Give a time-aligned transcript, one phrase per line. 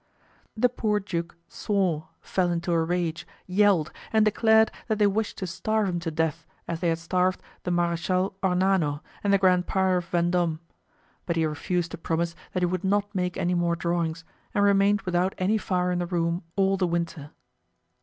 [0.57, 5.45] The poor duke swore, fell into a rage, yelled, and declared that they wished to
[5.45, 9.97] starve him to death as they had starved the Marechal Ornano and the Grand Prior
[9.97, 10.59] of Vendome;
[11.27, 14.23] but he refused to promise that he would not make any more drawings
[14.55, 17.29] and remained without any fire in the room all the winter.